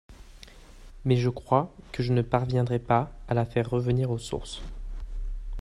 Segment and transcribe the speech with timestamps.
[1.05, 4.63] mais je crois que je ne parviendrai pas à la faire revenir aux sources…